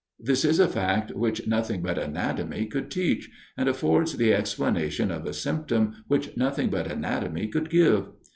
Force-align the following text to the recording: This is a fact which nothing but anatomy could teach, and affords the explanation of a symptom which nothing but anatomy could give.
This 0.19 0.43
is 0.43 0.57
a 0.59 0.67
fact 0.67 1.11
which 1.13 1.45
nothing 1.45 1.83
but 1.83 1.99
anatomy 1.99 2.65
could 2.65 2.89
teach, 2.89 3.29
and 3.55 3.69
affords 3.69 4.17
the 4.17 4.33
explanation 4.33 5.11
of 5.11 5.27
a 5.27 5.31
symptom 5.35 5.93
which 6.07 6.35
nothing 6.35 6.69
but 6.71 6.91
anatomy 6.91 7.47
could 7.47 7.69
give. 7.69 8.07